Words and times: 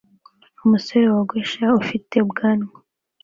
Umusore 0.63 1.05
wogosha 1.13 1.65
ufite 1.81 2.13
ubwanwa 2.25 2.73